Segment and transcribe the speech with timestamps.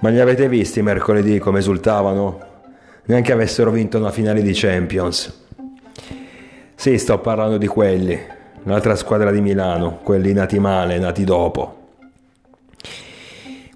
[0.00, 2.40] Ma li avete visti mercoledì come esultavano?
[3.04, 5.48] Neanche avessero vinto una finale di Champions.
[6.74, 8.18] Sì, sto parlando di quelli,
[8.62, 11.88] l'altra squadra di Milano, quelli nati male, nati dopo.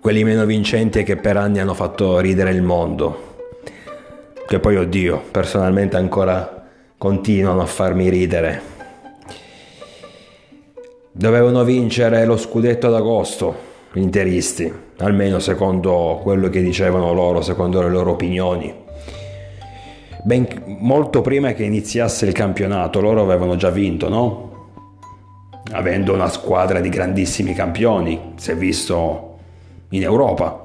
[0.00, 3.36] Quelli meno vincenti che per anni hanno fatto ridere il mondo.
[4.46, 6.64] Che poi, oddio, personalmente ancora
[6.96, 8.63] continuano a farmi ridere.
[11.13, 17.89] Dovevano vincere lo scudetto ad agosto, interisti, almeno secondo quello che dicevano loro, secondo le
[17.89, 18.82] loro opinioni.
[20.22, 24.53] Ben, molto prima che iniziasse il campionato, loro avevano già vinto, no?
[25.72, 29.39] Avendo una squadra di grandissimi campioni, si è visto
[29.90, 30.62] in Europa.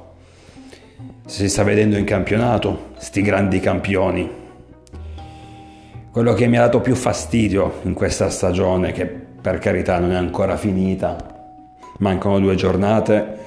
[1.26, 4.30] Si sta vedendo in campionato, sti grandi campioni.
[6.12, 10.16] Quello che mi ha dato più fastidio in questa stagione, che per carità non è
[10.16, 11.39] ancora finita,
[12.00, 13.38] mancano due giornate,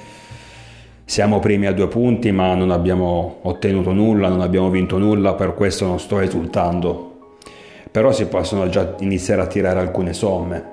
[1.04, 5.54] siamo primi a due punti ma non abbiamo ottenuto nulla, non abbiamo vinto nulla, per
[5.54, 7.10] questo non sto esultando.
[7.90, 10.70] Però si possono già iniziare a tirare alcune somme.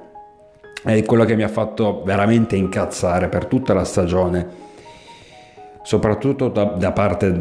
[0.82, 4.48] È quello che mi ha fatto veramente incazzare per tutta la stagione,
[5.84, 7.34] soprattutto da, da parte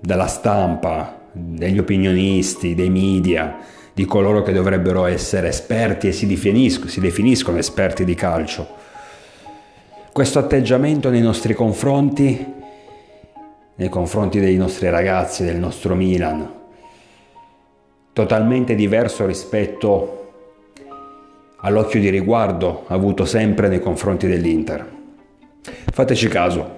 [0.00, 3.56] della stampa, degli opinionisti, dei media,
[3.94, 8.82] di coloro che dovrebbero essere esperti e si si definiscono esperti di calcio
[10.14, 12.52] questo atteggiamento nei nostri confronti,
[13.74, 16.48] nei confronti dei nostri ragazzi, del nostro Milan,
[18.12, 20.34] totalmente diverso rispetto
[21.56, 24.88] all'occhio di riguardo avuto sempre nei confronti dell'Inter.
[25.62, 26.70] Fateci caso,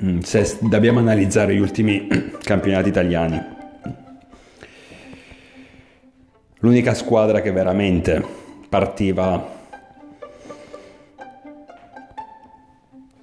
[0.00, 2.06] mm, se dobbiamo analizzare gli ultimi
[2.40, 3.44] campionati italiani,
[6.60, 8.24] l'unica squadra che veramente
[8.68, 9.58] partiva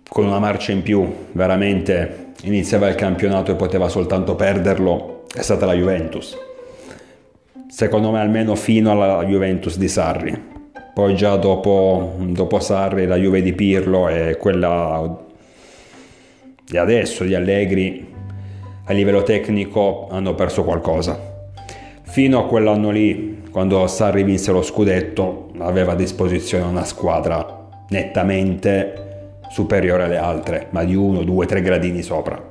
[0.08, 5.66] con una marcia in più, veramente iniziava il campionato e poteva soltanto perderlo, è stata
[5.66, 6.38] la Juventus.
[7.70, 10.56] Secondo me almeno fino alla Juventus di Sarri.
[10.94, 15.26] Poi già dopo, dopo Sarri la Juve di Pirlo e quella
[16.66, 18.14] di adesso, di Allegri,
[18.86, 21.36] a livello tecnico hanno perso qualcosa.
[22.02, 29.07] Fino a quell'anno lì, quando Sarri vinse lo scudetto, aveva a disposizione una squadra nettamente
[29.50, 32.42] superiore alle altre, ma di uno, due, tre gradini sopra.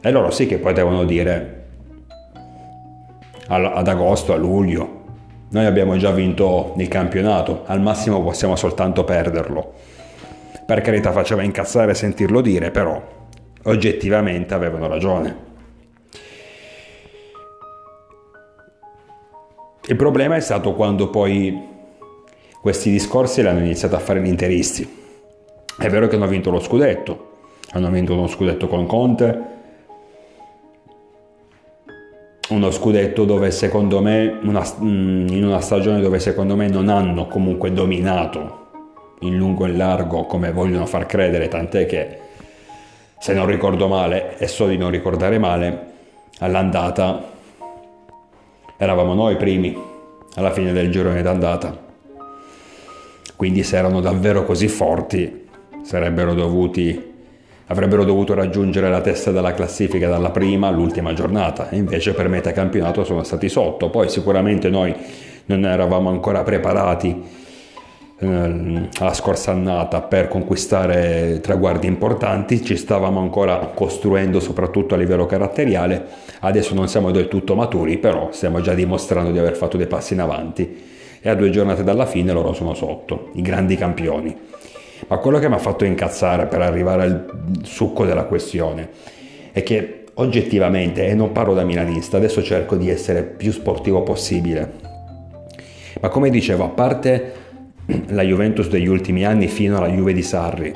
[0.00, 1.58] E loro sì che potevano dire
[3.48, 4.98] ad agosto, a luglio,
[5.50, 9.72] noi abbiamo già vinto il campionato, al massimo possiamo soltanto perderlo.
[10.64, 13.02] Per carità faceva incazzare sentirlo dire, però
[13.64, 15.48] oggettivamente avevano ragione.
[19.86, 21.68] Il problema è stato quando poi
[22.60, 24.99] questi discorsi li hanno iniziato a fare gli interisti
[25.78, 27.28] è vero che hanno vinto lo scudetto,
[27.72, 29.58] hanno vinto uno scudetto con Conte,
[32.50, 37.26] uno scudetto dove secondo me, una, mm, in una stagione dove secondo me non hanno
[37.26, 38.58] comunque dominato
[39.20, 42.18] in lungo e in largo come vogliono far credere, tant'è che
[43.18, 45.88] se non ricordo male, e so di non ricordare male,
[46.38, 47.22] all'andata
[48.76, 49.76] eravamo noi primi
[50.36, 51.88] alla fine del girone d'andata.
[53.36, 55.39] Quindi se erano davvero così forti,
[56.34, 57.08] dovuti
[57.66, 63.04] avrebbero dovuto raggiungere la testa della classifica dalla prima all'ultima giornata invece per metà campionato
[63.04, 63.90] sono stati sotto.
[63.90, 64.94] Poi sicuramente noi
[65.46, 67.38] non eravamo ancora preparati
[68.18, 75.26] eh, alla scorsa annata per conquistare traguardi importanti, ci stavamo ancora costruendo soprattutto a livello
[75.26, 76.06] caratteriale,
[76.40, 80.12] adesso non siamo del tutto maturi, però stiamo già dimostrando di aver fatto dei passi
[80.14, 80.88] in avanti
[81.22, 84.36] e a due giornate dalla fine loro sono sotto, i grandi campioni.
[85.08, 88.88] Ma quello che mi ha fatto incazzare per arrivare al succo della questione
[89.52, 94.72] è che oggettivamente, e non parlo da milanista, adesso cerco di essere più sportivo possibile,
[96.00, 97.32] ma come dicevo, a parte
[98.08, 100.74] la Juventus degli ultimi anni fino alla Juve di Sarri,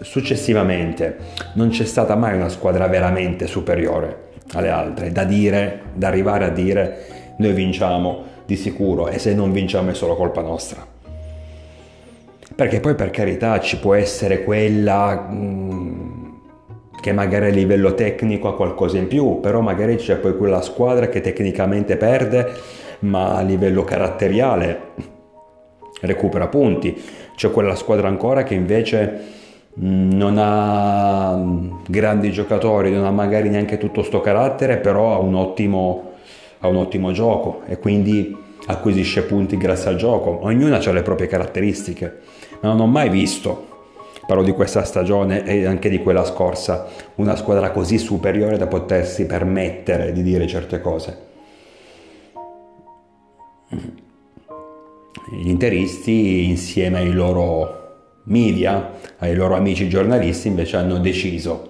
[0.00, 1.16] successivamente
[1.54, 6.50] non c'è stata mai una squadra veramente superiore alle altre, da dire, da arrivare a
[6.50, 10.86] dire noi vinciamo di sicuro e se non vinciamo è solo colpa nostra.
[12.54, 16.22] Perché poi per carità ci può essere quella mh, mm,
[17.00, 21.08] che magari a livello tecnico ha qualcosa in più, però magari c'è poi quella squadra
[21.08, 22.52] che tecnicamente perde,
[23.00, 24.90] ma a livello caratteriale
[26.02, 27.00] recupera punti.
[27.34, 29.20] C'è quella squadra ancora che invece
[29.80, 35.18] mm, non ha mm, grandi giocatori, non ha magari neanche tutto sto carattere, però ha
[35.18, 36.12] un ottimo,
[36.60, 40.40] ha un ottimo gioco e quindi acquisisce punti grazie al gioco.
[40.42, 42.20] Ognuna ha le proprie caratteristiche
[42.60, 43.70] ma non ho mai visto
[44.26, 46.86] parlo di questa stagione e anche di quella scorsa,
[47.16, 51.30] una squadra così superiore da potersi permettere di dire certe cose.
[53.68, 57.80] Gli interisti insieme ai loro
[58.24, 61.68] media, ai loro amici giornalisti invece hanno deciso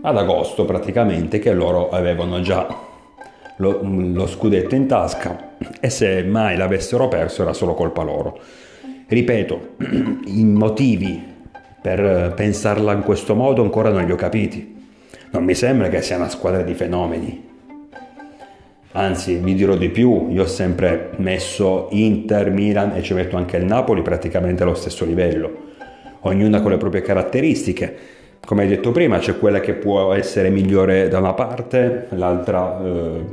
[0.00, 2.66] ad agosto praticamente che loro avevano già
[3.56, 8.38] lo, lo scudetto in tasca e se mai l'avessero perso era solo colpa loro.
[9.06, 9.68] Ripeto,
[10.26, 11.34] i motivi
[11.80, 14.74] per pensarla in questo modo ancora non li ho capiti.
[15.30, 17.44] Non mi sembra che sia una squadra di fenomeni.
[18.92, 23.58] Anzi, vi dirò di più, io ho sempre messo Inter, Milan e ci metto anche
[23.58, 25.54] il Napoli praticamente allo stesso livello,
[26.20, 27.96] ognuna con le proprie caratteristiche.
[28.46, 33.24] Come detto prima, c'è quella che può essere migliore da una parte, l'altra eh,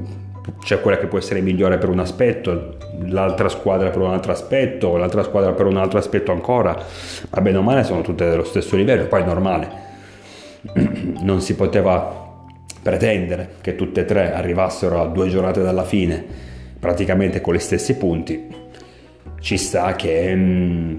[0.64, 4.98] c'è quella che può essere migliore per un aspetto, l'altra squadra per un altro aspetto,
[4.98, 6.76] l'altra squadra per un altro aspetto ancora,
[7.30, 9.70] ma bene o male sono tutte dello stesso livello, poi è normale.
[11.22, 12.42] Non si poteva
[12.82, 16.26] pretendere che tutte e tre arrivassero a due giornate dalla fine,
[16.80, 18.48] praticamente con gli stessi punti.
[19.40, 20.96] Ci sta che mh, mm,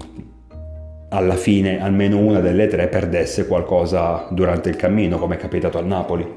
[1.09, 5.85] alla fine almeno una delle tre perdesse qualcosa durante il cammino, come è capitato al
[5.85, 6.35] Napoli.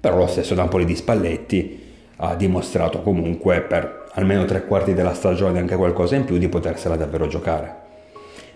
[0.00, 1.86] Però lo stesso Napoli di Spalletti
[2.16, 6.96] ha dimostrato comunque per almeno tre quarti della stagione anche qualcosa in più di potersela
[6.96, 7.86] davvero giocare.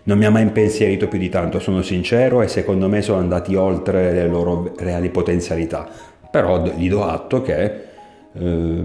[0.05, 3.55] Non mi ha mai impensierito più di tanto, sono sincero, e secondo me sono andati
[3.55, 5.89] oltre le loro reali potenzialità,
[6.29, 7.65] però gli do atto che
[8.33, 8.85] eh,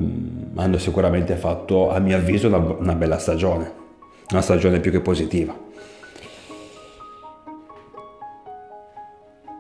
[0.56, 3.86] hanno sicuramente fatto, a mio avviso, una, una bella stagione,
[4.30, 5.56] una stagione più che positiva.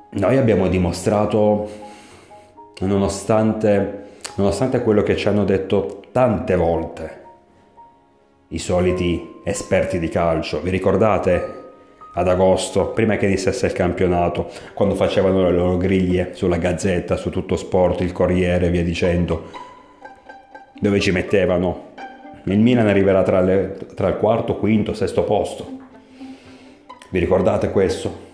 [0.09, 1.69] Noi abbiamo dimostrato
[2.79, 4.05] nonostante,
[4.35, 7.25] nonostante quello che ci hanno detto tante volte
[8.49, 10.61] i soliti esperti di calcio.
[10.61, 11.55] Vi ricordate
[12.13, 17.29] ad agosto, prima che iniziasse il campionato, quando facevano le loro griglie sulla Gazzetta, su
[17.29, 19.51] tutto sport, il Corriere e via dicendo,
[20.79, 21.93] dove ci mettevano
[22.53, 25.77] il Milan arriverà tra, le, tra il quarto, quinto, sesto posto.
[27.09, 28.25] Vi ricordate questo?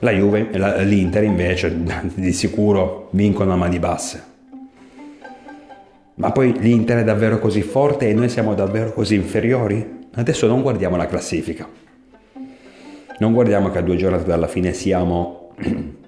[0.00, 1.74] La Juve, la, l'Inter invece
[2.14, 4.30] di sicuro vincono a mani basse.
[6.14, 10.00] Ma poi l'Inter è davvero così forte e noi siamo davvero così inferiori?
[10.14, 11.66] Adesso non guardiamo la classifica.
[13.18, 15.54] Non guardiamo che a due giornate dalla fine siamo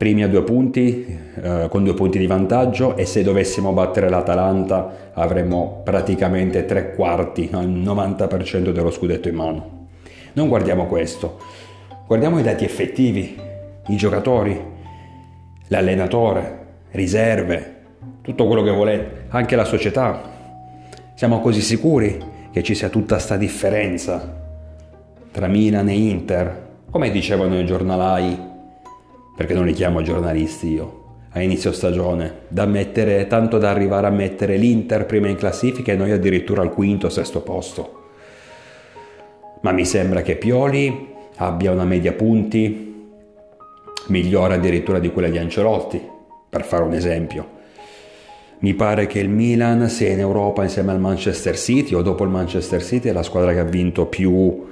[0.00, 1.04] primi a due punti,
[1.42, 7.42] eh, con due punti di vantaggio e se dovessimo battere l'Atalanta avremmo praticamente tre quarti,
[7.42, 9.88] il 90% dello scudetto in mano.
[10.32, 11.38] Non guardiamo questo.
[12.06, 13.38] Guardiamo i dati effettivi,
[13.88, 14.58] i giocatori,
[15.66, 17.76] l'allenatore, riserve,
[18.22, 20.18] tutto quello che volete, anche la società.
[21.14, 22.18] Siamo così sicuri
[22.50, 24.34] che ci sia tutta questa differenza
[25.30, 28.48] tra Milan e Inter, come dicevano i giornalai,
[29.40, 34.10] perché non li chiamo giornalisti io, a inizio stagione, da mettere, tanto da arrivare a
[34.10, 38.02] mettere l'Inter prima in classifica e noi addirittura al quinto o sesto posto.
[39.62, 43.08] Ma mi sembra che Pioli abbia una media punti
[44.08, 46.06] migliore addirittura di quella di Ancelotti,
[46.50, 47.48] per fare un esempio.
[48.58, 52.30] Mi pare che il Milan sia in Europa insieme al Manchester City o dopo il
[52.30, 54.66] Manchester City è la squadra che ha vinto più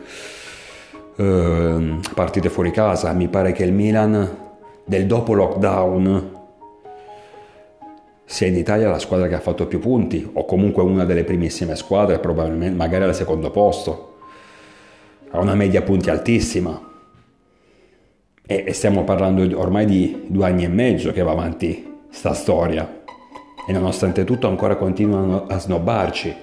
[1.16, 3.10] eh, partite fuori casa.
[3.14, 4.46] Mi pare che il Milan
[4.88, 6.36] del dopo lockdown
[8.24, 11.76] sia in Italia la squadra che ha fatto più punti o comunque una delle primissime
[11.76, 14.16] squadre, probabilmente magari al secondo posto
[15.30, 16.86] ha una media punti altissima.
[18.46, 23.02] E, stiamo parlando ormai di due anni e mezzo che va avanti sta storia.
[23.66, 26.34] E nonostante tutto ancora continuano a snobbarci.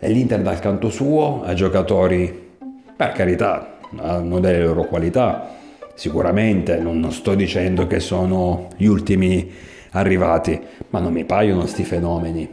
[0.00, 2.56] E l'Inter dal canto suo ha giocatori,
[2.96, 5.57] per carità, hanno delle loro qualità.
[5.98, 9.50] Sicuramente non, sto dicendo che sono gli ultimi
[9.90, 10.56] arrivati,
[10.90, 12.48] ma non mi paiono sti fenomeni.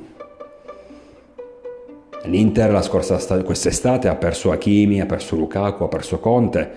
[2.23, 6.71] L'Inter la scorsa quest'estate ha perso Hakimi, ha perso Lukaku, ha perso Conte,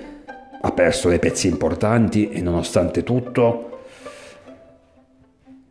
[0.60, 3.78] ha perso dei pezzi importanti e nonostante tutto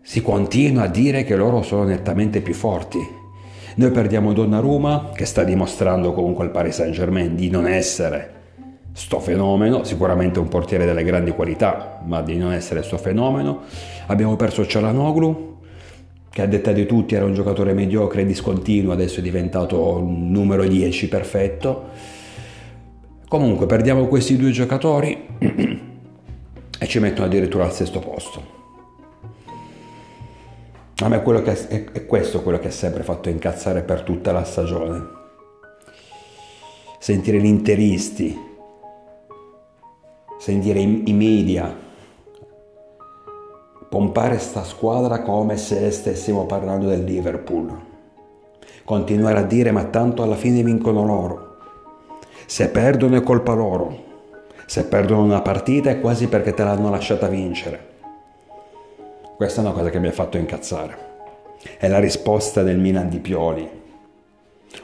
[0.01, 2.97] si continua a dire che loro sono nettamente più forti.
[3.75, 8.36] Noi perdiamo Donnarumma che sta dimostrando comunque al Paris Saint Germain di non essere
[8.97, 13.59] sto fenomeno, sicuramente un portiere delle grandi qualità, ma di non essere sto fenomeno.
[14.07, 15.55] Abbiamo perso Cialanoglu
[16.31, 20.65] che a detta di tutti era un giocatore mediocre e discontinuo, adesso è diventato numero
[20.65, 21.89] 10 perfetto.
[23.27, 25.27] Comunque perdiamo questi due giocatori
[26.79, 28.55] e ci mettono addirittura al sesto posto.
[31.03, 34.43] A me quello che è, questo quello che ha sempre fatto incazzare per tutta la
[34.43, 35.05] stagione.
[36.97, 38.55] sentire gli interisti,
[40.37, 41.75] sentire i, media,
[43.89, 47.85] pompare sta squadra come se stessimo parlando del Liverpool.
[48.83, 51.57] Continuare a dire ma tanto alla fine vincono loro.
[52.45, 54.05] Se perdono è colpa loro.
[54.65, 57.95] Se perdono una partita è quasi perché te l'hanno lasciata vincere.
[59.35, 61.05] Questa è una cosa che mi ha fatto incazzare.
[61.77, 63.69] È la risposta del Milan di Pioli.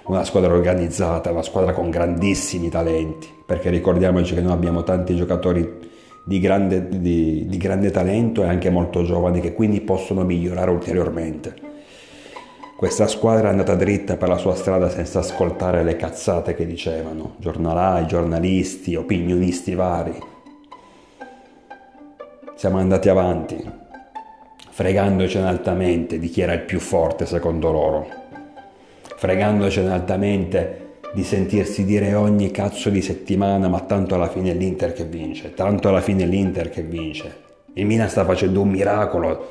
[0.06, 5.92] Una squadra organizzata, una squadra con grandissimi talenti, perché ricordiamoci che noi abbiamo tanti giocatori
[6.24, 11.72] di grande, di, di grande talento e anche molto giovani che quindi possono migliorare ulteriormente.
[12.76, 17.36] Questa squadra è andata dritta per la sua strada senza ascoltare le cazzate che dicevano,
[17.38, 20.18] giornalai, giornalisti, opinionisti vari.
[22.56, 23.72] Siamo andati avanti,
[24.70, 28.23] fregandocene altamente di chi era il più forte secondo loro,
[29.24, 34.92] fregandocene altamente di sentirsi dire ogni cazzo di settimana ma tanto alla fine è l'Inter
[34.92, 37.34] che vince, tanto alla fine è l'Inter che vince.
[37.76, 39.48] Il Milan sta facendo un miracolo,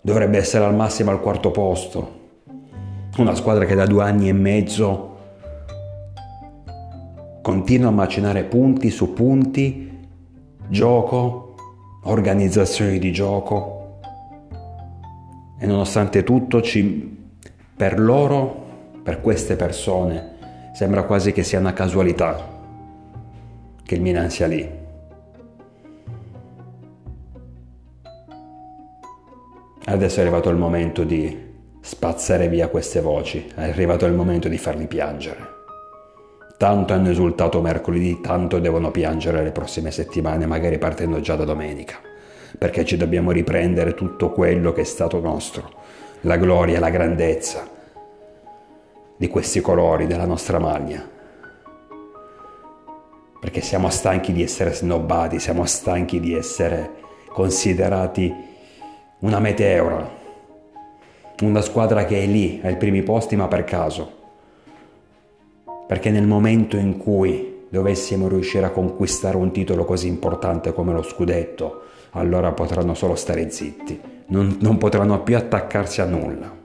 [0.00, 2.20] dovrebbe essere al massimo al quarto posto.
[3.16, 5.16] Una squadra che da due anni e mezzo
[7.42, 10.06] continua a macinare punti su punti,
[10.68, 11.56] gioco,
[12.04, 13.98] organizzazioni di gioco,
[15.58, 17.21] e nonostante tutto ci,
[17.82, 22.48] per loro, per queste persone, sembra quasi che sia una casualità
[23.84, 24.70] che il Milan sia lì.
[29.84, 31.36] Adesso è arrivato il momento di
[31.80, 35.40] spazzare via queste voci, è arrivato il momento di farli piangere.
[36.56, 42.10] Tanto hanno esultato mercoledì, tanto devono piangere le prossime settimane, magari partendo già da domenica
[42.58, 45.70] perché ci dobbiamo riprendere tutto quello che è stato nostro,
[46.22, 47.68] la gloria, la grandezza
[49.16, 51.08] di questi colori della nostra maglia.
[53.40, 58.32] Perché siamo stanchi di essere snobbati, siamo stanchi di essere considerati
[59.20, 60.08] una meteora,
[61.40, 64.20] una squadra che è lì, ai primi posti ma per caso.
[65.88, 71.02] Perché nel momento in cui dovessimo riuscire a conquistare un titolo così importante come lo
[71.02, 74.00] scudetto, allora potranno solo stare zitti,
[74.32, 76.60] non, non potranno più attaccarsi a nulla.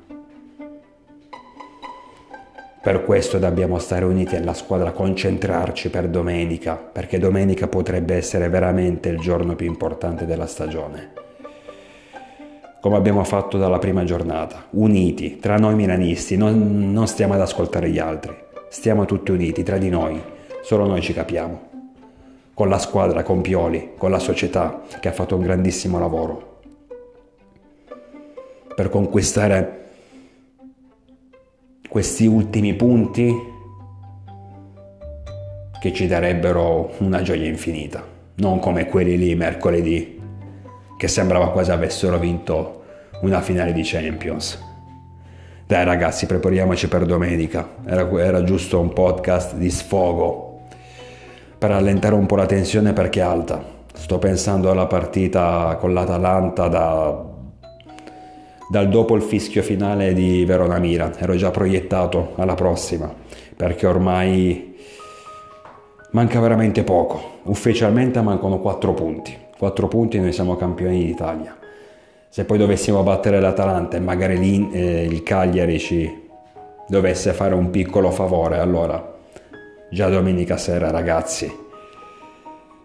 [2.82, 9.10] Per questo dobbiamo stare uniti alla squadra, concentrarci per domenica, perché domenica potrebbe essere veramente
[9.10, 11.12] il giorno più importante della stagione.
[12.80, 17.90] Come abbiamo fatto dalla prima giornata, uniti, tra noi milanisti, non, non stiamo ad ascoltare
[17.90, 18.34] gli altri,
[18.70, 20.22] stiamo tutti uniti, tra di noi,
[20.62, 21.66] solo noi ci capiamo
[22.54, 26.47] con la squadra, con Pioli, con la società che ha fatto un grandissimo lavoro
[28.78, 29.86] per conquistare
[31.90, 33.34] questi ultimi punti
[35.82, 38.06] che ci darebbero una gioia infinita,
[38.36, 40.22] non come quelli lì mercoledì
[40.96, 42.84] che sembrava quasi avessero vinto
[43.22, 44.64] una finale di Champions.
[45.66, 50.66] Dai ragazzi, prepariamoci per domenica, era, era giusto un podcast di sfogo
[51.58, 53.60] per allentare un po' la tensione perché è alta.
[53.92, 57.36] Sto pensando alla partita con l'Atalanta da,
[58.70, 61.12] dal dopo il fischio finale di Verona Mira.
[61.18, 63.14] Ero già proiettato alla prossima
[63.56, 64.76] perché ormai
[66.12, 67.40] manca veramente poco.
[67.44, 69.36] Ufficialmente mancano 4 punti.
[69.58, 71.56] 4 punti noi siamo campioni d'Italia.
[72.30, 76.26] Se poi dovessimo battere l'Atalanta e magari eh, il Cagliari ci
[76.88, 79.16] dovesse fare un piccolo favore, allora
[79.90, 81.66] già domenica sera, ragazzi.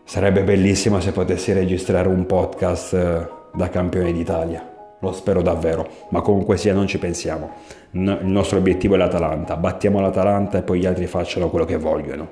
[0.04, 4.71] Sarebbe bellissimo se potessi registrare un podcast eh, da campione d'Italia.
[5.02, 7.50] Lo spero davvero, ma comunque sia non ci pensiamo.
[7.90, 9.56] il nostro obiettivo è l'Atalanta.
[9.56, 12.28] Battiamo l'Atalanta e poi gli altri facciano quello che vogliono.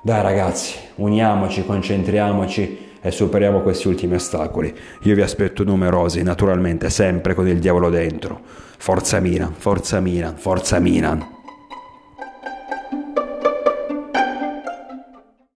[0.00, 4.74] Dai ragazzi, uniamoci, concentriamoci e superiamo questi ultimi ostacoli.
[5.02, 8.40] Io vi aspetto numerosi, naturalmente, sempre con il diavolo dentro.
[8.78, 11.31] Forza Milan, forza Milan, forza Milan.